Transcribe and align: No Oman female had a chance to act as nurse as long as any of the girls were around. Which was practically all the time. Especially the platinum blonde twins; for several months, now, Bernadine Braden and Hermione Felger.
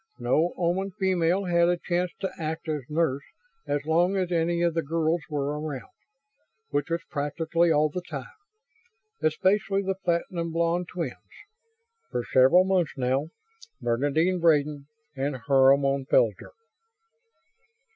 No 0.17 0.55
Oman 0.57 0.89
female 0.99 1.45
had 1.45 1.69
a 1.69 1.77
chance 1.77 2.11
to 2.21 2.31
act 2.39 2.67
as 2.67 2.81
nurse 2.89 3.21
as 3.67 3.85
long 3.85 4.15
as 4.17 4.31
any 4.31 4.63
of 4.63 4.73
the 4.73 4.81
girls 4.81 5.21
were 5.29 5.59
around. 5.59 5.91
Which 6.71 6.89
was 6.89 7.03
practically 7.11 7.71
all 7.71 7.87
the 7.89 8.01
time. 8.01 8.33
Especially 9.21 9.83
the 9.83 9.93
platinum 9.93 10.51
blonde 10.51 10.87
twins; 10.87 11.19
for 12.09 12.23
several 12.33 12.63
months, 12.63 12.93
now, 12.97 13.29
Bernadine 13.79 14.39
Braden 14.39 14.87
and 15.15 15.35
Hermione 15.47 16.05
Felger. 16.11 16.49